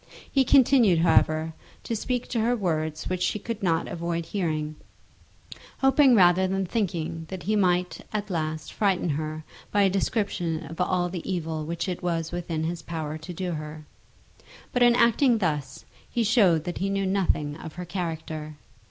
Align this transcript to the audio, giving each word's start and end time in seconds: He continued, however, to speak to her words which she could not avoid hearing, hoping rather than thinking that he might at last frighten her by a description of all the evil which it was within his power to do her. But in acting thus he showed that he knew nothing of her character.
He 0.31 0.43
continued, 0.43 0.97
however, 0.97 1.53
to 1.83 1.95
speak 1.95 2.27
to 2.29 2.39
her 2.39 2.55
words 2.55 3.07
which 3.07 3.21
she 3.21 3.37
could 3.37 3.61
not 3.61 3.87
avoid 3.87 4.25
hearing, 4.25 4.75
hoping 5.77 6.15
rather 6.15 6.47
than 6.47 6.65
thinking 6.65 7.25
that 7.29 7.43
he 7.43 7.55
might 7.55 8.01
at 8.11 8.31
last 8.31 8.73
frighten 8.73 9.09
her 9.09 9.43
by 9.71 9.83
a 9.83 9.91
description 9.91 10.65
of 10.65 10.81
all 10.81 11.07
the 11.07 11.31
evil 11.31 11.67
which 11.67 11.87
it 11.87 12.01
was 12.01 12.31
within 12.31 12.63
his 12.63 12.81
power 12.81 13.19
to 13.19 13.31
do 13.31 13.51
her. 13.51 13.85
But 14.71 14.81
in 14.81 14.95
acting 14.95 15.37
thus 15.37 15.85
he 16.09 16.23
showed 16.23 16.63
that 16.63 16.79
he 16.79 16.89
knew 16.89 17.05
nothing 17.05 17.55
of 17.57 17.73
her 17.75 17.85
character. 17.85 18.55